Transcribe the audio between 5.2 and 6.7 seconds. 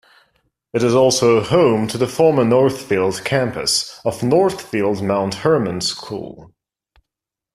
Hermon School.